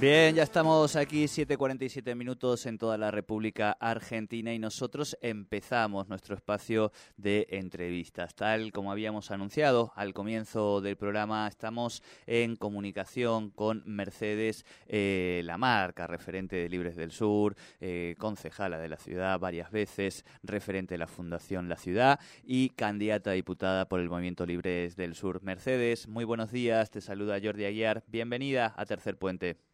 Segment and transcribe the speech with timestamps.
[0.00, 6.36] Bien, ya estamos aquí 7.47 minutos en toda la República Argentina y nosotros empezamos nuestro
[6.36, 8.36] espacio de entrevistas.
[8.36, 16.06] Tal como habíamos anunciado al comienzo del programa, estamos en comunicación con Mercedes eh, Lamarca,
[16.06, 21.08] referente de Libres del Sur, eh, concejala de la ciudad varias veces, referente de la
[21.08, 25.42] Fundación La Ciudad y candidata diputada por el Movimiento Libres del Sur.
[25.42, 29.67] Mercedes, muy buenos días, te saluda Jordi Aguiar, bienvenida a Tercer Puente.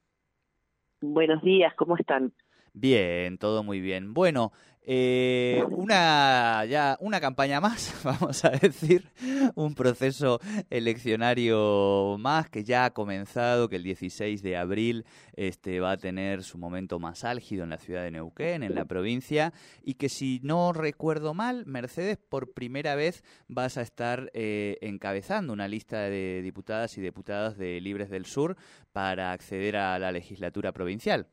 [1.13, 2.33] Buenos días, ¿cómo están?
[2.73, 4.15] Bien, todo muy bien.
[4.15, 4.53] Bueno,
[4.87, 9.11] eh, una ya una campaña más, vamos a decir,
[9.55, 15.93] un proceso eleccionario más que ya ha comenzado, que el 16 de abril este va
[15.93, 19.95] a tener su momento más álgido en la ciudad de Neuquén, en la provincia, y
[19.95, 25.67] que si no recuerdo mal, Mercedes por primera vez vas a estar eh, encabezando una
[25.67, 28.57] lista de diputadas y diputados de Libres del Sur
[28.93, 31.27] para acceder a la legislatura provincial.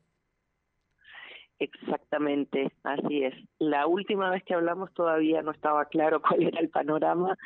[1.62, 3.36] Exactamente, así es.
[3.59, 7.38] La última vez que hablamos todavía no estaba claro cuál era el panorama,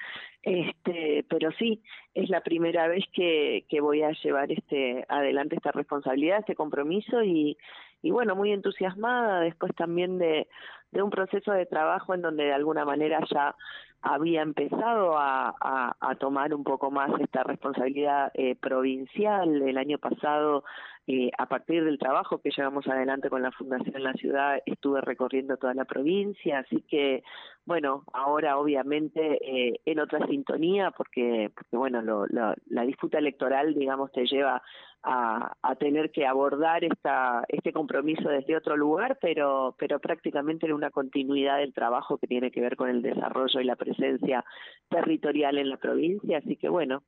[0.42, 5.74] este, pero sí, es la primera vez que, que voy a llevar este adelante esta
[5.74, 7.58] responsabilidad, este compromiso y,
[8.02, 10.48] y bueno, muy entusiasmada después también de,
[10.92, 13.54] de un proceso de trabajo en donde de alguna manera ya
[14.02, 19.62] había empezado a, a, a tomar un poco más esta responsabilidad eh, provincial.
[19.62, 20.64] El año pasado
[21.08, 25.56] eh, a partir del trabajo que llevamos adelante con la Fundación La Ciudad, estuve recorriendo
[25.58, 27.24] toda la provincia, así que,
[27.64, 33.76] bueno, ahora obviamente eh, en otra sintonía, porque, porque bueno, lo, lo, la disputa electoral,
[33.76, 34.64] digamos, te lleva
[35.04, 40.74] a, a, tener que abordar esta, este compromiso desde otro lugar, pero, pero prácticamente en
[40.74, 44.44] una continuidad del trabajo que tiene que ver con el desarrollo y la presencia
[44.90, 47.04] territorial en la provincia, así que bueno,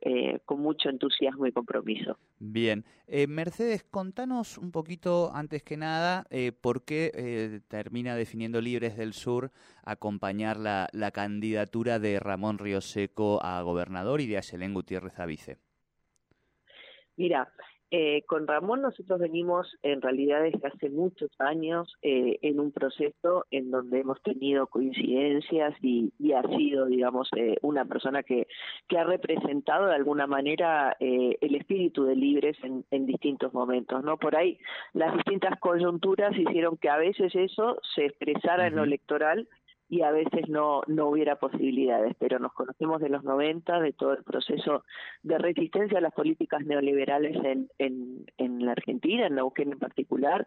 [0.00, 2.18] eh, con mucho entusiasmo y compromiso.
[2.38, 8.60] Bien, eh, Mercedes, contanos un poquito, antes que nada, eh, por qué eh, termina definiendo
[8.60, 9.50] Libres del Sur
[9.82, 15.26] acompañar la, la candidatura de Ramón Río Seco a gobernador y de Ayelén Gutiérrez a
[15.26, 15.58] vice.
[17.16, 17.52] Mira,
[17.90, 23.46] eh, con Ramón nosotros venimos en realidad desde hace muchos años eh, en un proceso
[23.50, 28.46] en donde hemos tenido coincidencias y, y ha sido, digamos, eh, una persona que,
[28.88, 34.04] que ha representado de alguna manera eh, el espíritu de Libres en, en distintos momentos,
[34.04, 34.18] ¿no?
[34.18, 34.58] Por ahí
[34.92, 39.48] las distintas coyunturas hicieron que a veces eso se expresara en lo electoral
[39.88, 44.12] y a veces no, no hubiera posibilidades, pero nos conocemos de los 90, de todo
[44.12, 44.84] el proceso
[45.22, 50.46] de resistencia a las políticas neoliberales en, en, en la Argentina, en Neuquén en particular.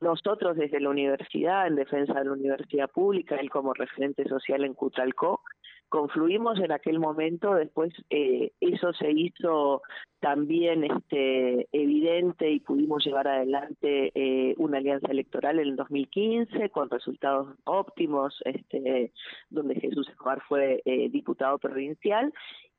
[0.00, 4.74] Nosotros desde la universidad, en defensa de la universidad pública, él como referente social en
[4.74, 5.42] Cutralcó,
[5.90, 9.82] confluimos en aquel momento, después eh, eso se hizo
[10.20, 16.90] también este, evidente y pudimos llevar adelante eh, una alianza electoral en el 2015 con
[16.90, 19.12] resultados óptimos, este,
[19.48, 22.32] donde Jesús Escobar fue eh, diputado provincial.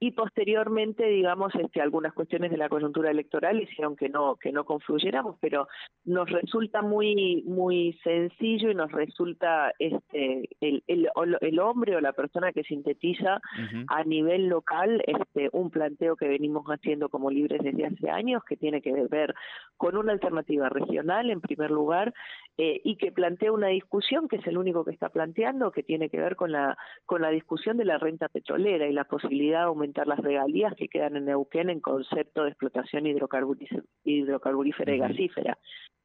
[0.04, 4.66] Y posteriormente, digamos, este, algunas cuestiones de la coyuntura electoral hicieron que no que no
[4.66, 5.68] confluyéramos, pero
[6.06, 11.08] nos resulta muy muy sencillo y nos resulta este el, el,
[11.40, 13.86] el hombre o la persona que sintetiza uh -huh.
[13.88, 18.58] a nivel local este un planteo que venimos haciendo como libres desde hace años que
[18.58, 19.34] tiene que ver
[19.78, 22.14] con una alternativa regional en primer lugar
[22.58, 26.10] eh, y que plantea una discusión que es el único que está planteando que tiene
[26.10, 29.66] que ver con la con la discusión de la renta petrolera y la posibilidad de
[29.66, 35.58] aumentar las regalías que quedan en Neuquén en concepto de explotación hidrocarburífera y gasífera.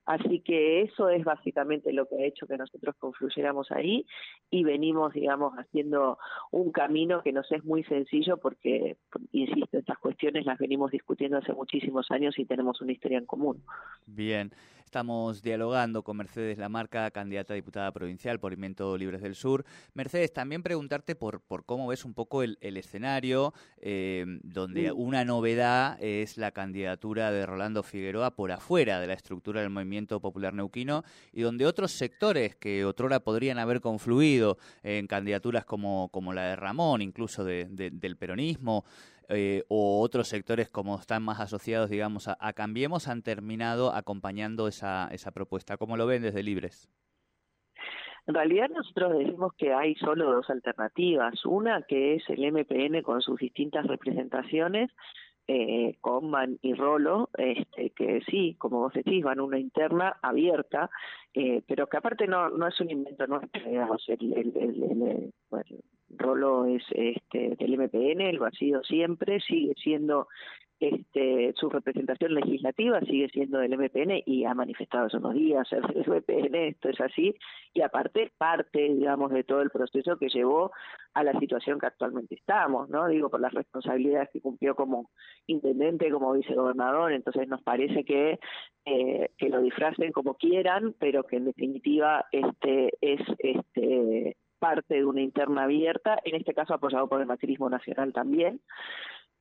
[0.06, 4.06] Así que eso es básicamente lo que ha hecho que nosotros confluyéramos ahí
[4.50, 6.19] y venimos, digamos, haciendo
[6.53, 8.97] un camino que nos es muy sencillo porque,
[9.32, 13.62] insisto, estas cuestiones las venimos discutiendo hace muchísimos años y tenemos una historia en común.
[14.06, 14.53] Bien,
[14.86, 19.64] estamos dialogando con Mercedes Lamarca, candidata a diputada provincial por Movimiento Libres del Sur.
[19.94, 25.24] Mercedes, también preguntarte por, por cómo ves un poco el, el escenario, eh, donde una
[25.24, 30.54] novedad es la candidatura de Rolando Figueroa por afuera de la estructura del movimiento Popular
[30.54, 31.02] Neuquino
[31.32, 36.56] y donde otros sectores que otrora podrían haber confluido en candidaturas como, como la de
[36.56, 38.84] Ramón, incluso de, de, del peronismo,
[39.28, 44.69] eh, o otros sectores como están más asociados, digamos, a, a, Cambiemos han terminado acompañando
[44.69, 45.76] esa, esa propuesta.
[45.76, 46.90] ¿Cómo lo ven desde Libres?
[48.26, 51.44] En realidad nosotros decimos que hay solo dos alternativas.
[51.44, 54.90] Una que es el MPN con sus distintas representaciones
[55.49, 60.90] eh, Conman y Rolo, este, que sí, como vos decís, van una interna abierta,
[61.34, 65.76] eh, pero que aparte no, no es un invento nuestro, digamos, el, el, el, bueno,
[66.11, 70.29] Rolo es este, del MPN, ha sido siempre, sigue siendo
[70.79, 76.05] este, su representación legislativa sigue siendo del MPN y ha manifestado hace unos días del
[76.06, 77.35] MPN, esto es así,
[77.73, 80.73] y aparte parte, digamos, de todo el proceso que llevó
[81.14, 83.08] a la situación que actualmente estamos, ¿no?
[83.08, 85.11] Digo, por las responsabilidades que cumplió como
[85.47, 88.38] intendente, como vicegobernador, entonces nos parece que,
[88.85, 95.05] eh, que lo disfracen como quieran, pero que en definitiva este es este parte de
[95.05, 98.61] una interna abierta, en este caso apoyado por el macrismo nacional también,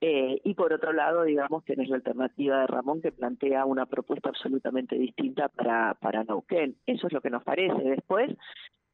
[0.01, 4.29] eh, y por otro lado, digamos, tenés la alternativa de Ramón que plantea una propuesta
[4.29, 6.75] absolutamente distinta para, para Neuquén.
[6.85, 7.81] Eso es lo que nos parece.
[7.81, 8.35] Después,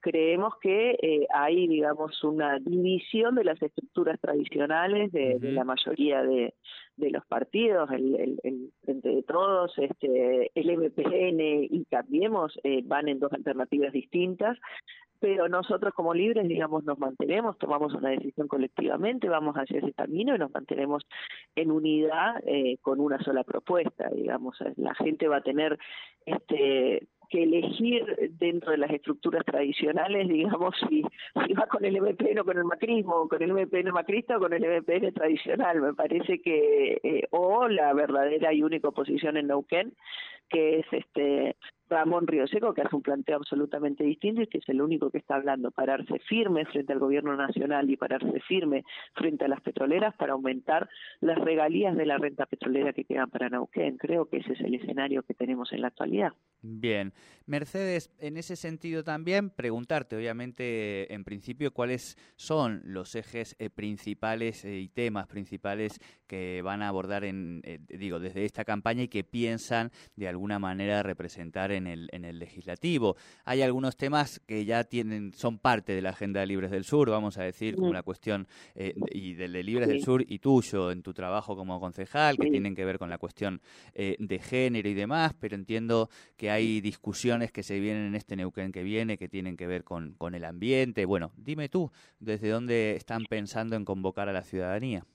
[0.02, 6.24] creemos que eh, hay, digamos, una división de las estructuras tradicionales de, de la mayoría
[6.24, 6.54] de,
[6.98, 12.82] de los partidos, el, el, el, Frente de Todos, este, el MPN y Cambiemos, eh,
[12.84, 14.58] van en dos alternativas distintas,
[15.20, 20.36] pero nosotros como libres, digamos, nos mantenemos, tomamos una decisión colectivamente, vamos hacia ese camino
[20.36, 21.04] y nos mantenemos
[21.56, 25.78] en unidad eh, con una sola propuesta, digamos, la gente va a tener
[26.26, 28.06] este que elegir
[28.38, 31.02] dentro de las estructuras tradicionales, digamos, si,
[31.48, 34.54] si va con el MPN o con el macrismo, con el MPN macrista o con
[34.54, 35.82] el MPN tradicional.
[35.82, 39.94] Me parece que, eh, o la verdadera y única oposición en Neuquén,
[40.50, 41.56] que es este
[41.92, 45.18] Ramón Río Seco, que hace un planteo absolutamente distinto y que es el único que
[45.18, 50.16] está hablando, pararse firme frente al gobierno nacional y pararse firme frente a las petroleras
[50.16, 50.90] para aumentar
[51.20, 53.98] las regalías de la renta petrolera que quedan para Neuquén.
[53.98, 56.32] Creo que ese es el escenario que tenemos en la actualidad.
[56.62, 57.14] Bien.
[57.46, 64.64] Mercedes, en ese sentido también, preguntarte, obviamente, en principio, cuáles son los ejes eh, principales
[64.64, 69.08] eh, y temas principales que van a abordar, en, eh, digo, desde esta campaña y
[69.08, 73.16] que piensan de alguna manera representar en el, en el legislativo.
[73.46, 77.10] Hay algunos temas que ya tienen, son parte de la agenda de Libres del Sur,
[77.10, 81.02] vamos a decir, como la cuestión y del de Libres del Sur y tuyo en
[81.02, 83.62] tu trabajo como concejal, que tienen que ver con la cuestión
[83.94, 88.72] de género y demás, pero entiendo que hay discusiones que se vienen en este Neuquén
[88.72, 91.06] que viene que tienen que ver con, con el ambiente.
[91.06, 95.06] Bueno, dime tú, ¿desde dónde están pensando en convocar a la ciudadanía?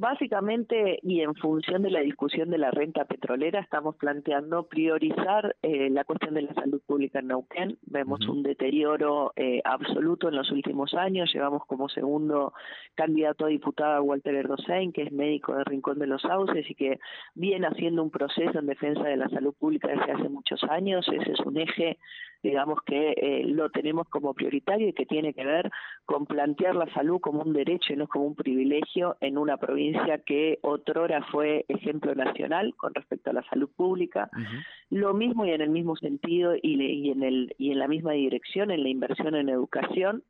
[0.00, 5.90] Básicamente, y en función de la discusión de la renta petrolera, estamos planteando priorizar eh,
[5.90, 7.78] la cuestión de la salud pública en Neuquén.
[7.82, 8.36] Vemos uh -huh.
[8.36, 11.32] un deterioro eh, absoluto en los últimos años.
[11.34, 12.52] Llevamos como segundo
[12.94, 17.00] candidato a diputada Walter Erdosain, que es médico de Rincón de los Sauces y que
[17.34, 21.08] viene haciendo un proceso en defensa de la salud pública desde hace muchos años.
[21.08, 21.98] Ese es un eje
[22.42, 25.70] digamos que eh, lo tenemos como prioritario y que tiene que ver
[26.04, 30.18] con plantear la salud como un derecho y no como un privilegio en una provincia
[30.18, 34.30] que otrora fue ejemplo nacional con respecto a la salud pública.
[34.32, 34.64] Uh -huh.
[34.90, 37.88] Lo mismo y en el mismo sentido y, le, y, en el, y en la
[37.88, 40.22] misma dirección en la inversión en educación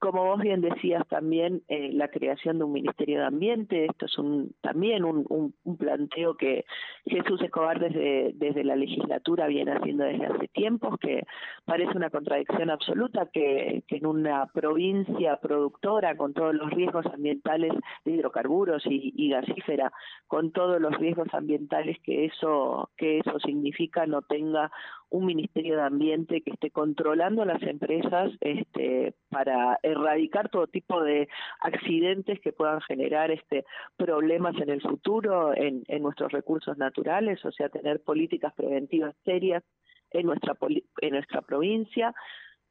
[0.00, 4.18] como vos bien decías también, eh, la creación de un Ministerio de Ambiente, esto es
[4.18, 6.64] un, también un, planteo que
[7.06, 11.24] Jesús Escobar desde, desde la legislatura viene haciendo desde hace tiempos, que
[11.66, 17.72] parece una contradicción absoluta que, que en una provincia productora con todos los riesgos ambientales
[18.04, 19.92] de hidrocarburos y, y gasífera,
[20.26, 24.70] con todos los riesgos ambientales que eso, que eso significa, no tenga
[25.10, 31.28] un Ministerio de Ambiente que esté controlando las empresas este, para erradicar todo tipo de
[31.60, 33.64] accidentes que puedan generar este
[33.96, 39.64] problemas en el futuro en, en nuestros recursos naturales, o sea, tener políticas preventivas serias
[40.12, 40.56] en nuestra
[41.00, 42.14] en nuestra provincia.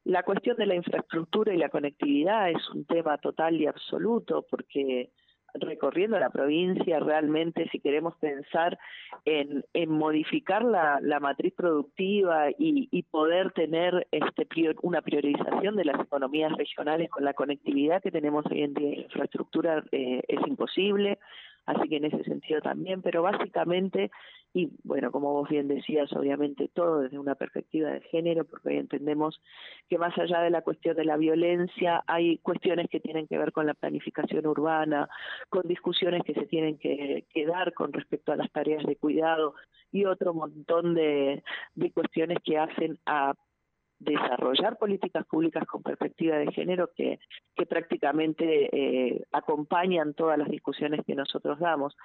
[0.06, 5.12] La cuestión de la infraestructura y la conectividad es un tema total y absoluto porque
[5.54, 8.78] recorriendo la provincia realmente si queremos pensar
[9.26, 15.86] en, en modificar la, la matriz productiva y, poder tener este prior, una priorización de
[15.86, 21.18] las economías regionales con la conectividad que tenemos hoy en día infraestructura eh, es imposible
[21.66, 24.12] así que en ese sentido también, pero básicamente,
[24.54, 28.78] y bueno, como vos bien decías, obviamente todo desde una perspectiva de género, porque hoy
[28.78, 29.40] entendemos
[29.88, 33.52] que más allá de la cuestión de la violencia, hay cuestiones que tienen que ver
[33.52, 35.10] con la planificación urbana,
[35.50, 39.54] con discusiones que se tienen que, que dar con respecto a las tareas de cuidado
[39.92, 41.44] y otro montón de,
[41.76, 43.34] de cuestiones que hacen a
[44.00, 47.20] desarrollar políticas públicas con perspectiva de género que,
[47.56, 51.96] que prácticamente eh, acompañan todas las discusiones que nosotros damos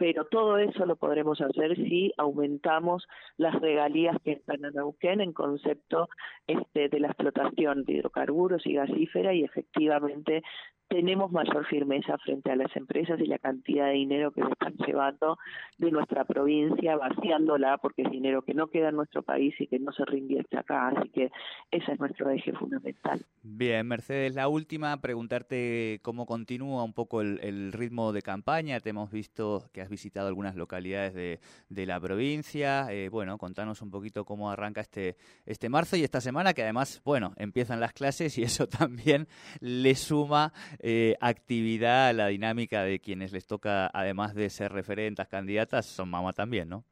[0.00, 5.34] pero todo eso lo podremos hacer si aumentamos las regalías que están en Neuquén en
[5.34, 6.08] concepto
[6.46, 10.42] este, de la explotación de hidrocarburos y gasífera y efectivamente
[10.90, 14.74] tenemos mayor firmeza frente a las empresas y la cantidad de dinero que se están
[14.84, 15.38] llevando
[15.78, 19.78] de nuestra provincia, vaciándola, porque es dinero que no queda en nuestro país y que
[19.78, 20.88] no se reinvierte acá.
[20.88, 21.30] Así que
[21.70, 23.24] ese es nuestro eje fundamental.
[23.40, 28.80] Bien, Mercedes, la última, preguntarte cómo continúa un poco el, ritmo de campaña.
[28.80, 32.86] Te hemos visto que has visitado algunas localidades de, de la provincia.
[32.90, 37.02] Eh, bueno, contanos un poquito cómo arranca este, este marzo y esta semana, que además,
[37.04, 39.26] bueno, empiezan las clases y eso también
[39.60, 45.28] le suma eh, actividad a la dinámica de quienes les toca, además de ser referentes,
[45.28, 46.84] candidatas, son mamá también, ¿no?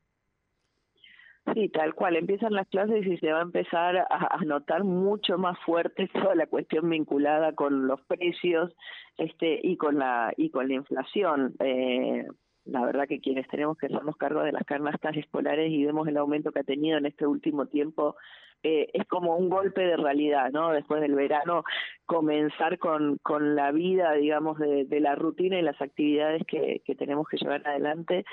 [1.54, 2.16] Sí, tal cual.
[2.16, 6.46] Empiezan las clases y se va a empezar a, notar mucho más fuerte toda la
[6.46, 8.74] cuestión vinculada con los precios
[9.16, 11.54] este y con la y con la inflación.
[11.60, 12.26] Eh,
[12.68, 16.16] la verdad que quienes tenemos que hacernos cargo de las canastas escolares y vemos el
[16.16, 18.16] aumento que ha tenido en este último tiempo
[18.62, 20.70] eh, es como un golpe de realidad, ¿no?
[20.70, 21.64] Después del verano,
[22.06, 26.94] comenzar con, con la vida, digamos, de, de la rutina y las actividades que, que
[26.94, 28.24] tenemos que llevar adelante.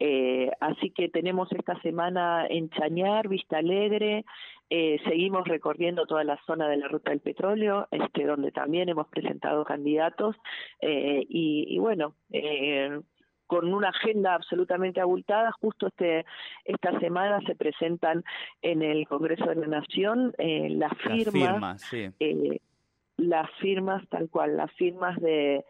[0.00, 4.24] Eh, así que tenemos esta semana en Chañar, Vista Alegre,
[4.70, 9.08] eh, seguimos recorriendo toda la zona de la ruta del petróleo, este, donde también hemos
[9.08, 10.36] presentado candidatos
[10.80, 12.14] eh, y, y, bueno,
[13.48, 15.50] con una agenda absolutamente abultada.
[15.60, 16.24] Justo este
[16.64, 18.22] esta semana se presentan
[18.62, 22.60] en el Congreso de la Nación eh, las firmas, eh,
[23.16, 25.64] las firmas tal cual, las firmas de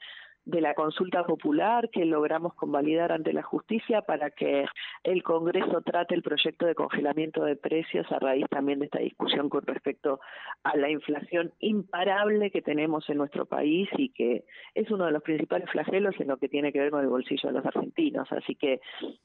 [0.49, 4.65] de la consulta popular que logramos convalidar ante la justicia para que
[5.05, 9.51] el Congreso trate el proyecto de congelamiento de precios a raíz también de esta discusión
[9.51, 10.21] con respecto
[10.65, 15.23] a la inflación imparable que tenemos en nuestro país y que es uno de los
[15.23, 18.33] principales flagelos en lo que tiene que ver con el bolsillo de los argentinos.
[18.33, 18.81] Así que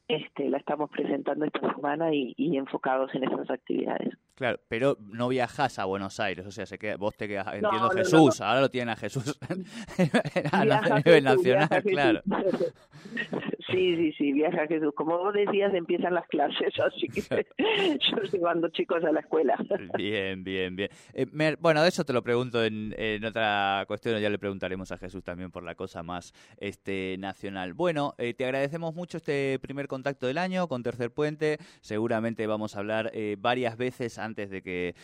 [0.10, 4.14] este, la estamos presentando esta semana y, enfocados en esas actividades.
[4.36, 7.90] Claro, pero no viajas a Buenos Aires, o sea, se queda, vos te quedas, entiendo,
[7.92, 9.38] Jesús, ahora lo tienen a Jesús.
[11.22, 12.22] nacional, claro.
[13.74, 14.94] Sí, sí, sí, viaja Jesús.
[14.96, 17.22] Como vos decías, empiezan las clases, así que
[18.00, 19.58] yo llevando chicos a la escuela.
[19.98, 20.90] Bien, bien, bien.
[21.14, 21.26] Eh,
[21.60, 22.94] bueno, de eso te lo pregunto en,
[23.26, 27.74] otra cuestión, ya le preguntaremos a Jesús también por la cosa más este nacional.
[27.74, 31.58] Bueno, eh, te agradecemos mucho este primer contacto del año con Tercer Puente.
[31.82, 34.96] Seguramente vamos a hablar eh, varias veces antes de que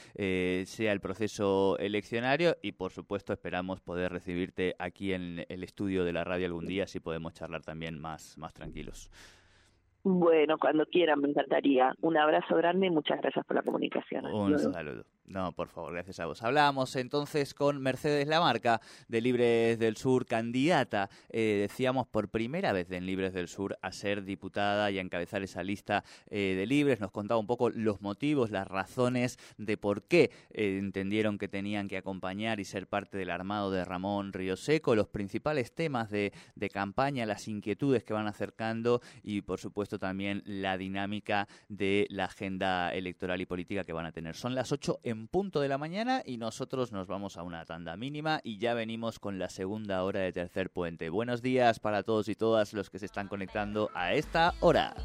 [0.65, 6.13] sea el proceso eleccionario y, por supuesto, esperamos poder recibirte aquí en el estudio de
[6.13, 9.09] la radio algún día, así podemos charlar también más, más tranquilos.
[10.11, 11.93] Bueno, cuando quieran, me encantaría.
[12.01, 14.25] Un abrazo grande y muchas gracias por la comunicación.
[14.25, 15.05] Un saludo.
[15.29, 16.41] No, por favor, gracias a vos.
[16.41, 22.89] Hablábamos entonces con Mercedes Lamarca de Libres del Sur, candidata, eh, decíamos por primera vez
[22.89, 26.99] en Libres del Sur a ser diputada y a encabezar esa lista eh, de libres.
[26.99, 31.87] Nos contaba un poco los motivos, las razones de por qué eh, entendieron que tenían
[31.87, 36.33] que acompañar y ser parte del armado de Ramón Río Seco, los principales temas de,
[36.55, 42.25] de campaña, las inquietudes que van acercando y, por supuesto, también la dinámica de la
[42.25, 44.35] agenda electoral y política que van a tener.
[44.35, 47.95] Son las 8 en punto de la mañana y nosotros nos vamos a una tanda
[47.95, 51.09] mínima y ya venimos con la segunda hora de Tercer Puente.
[51.09, 54.95] Buenos días para todos y todas los que se están conectando a esta hora.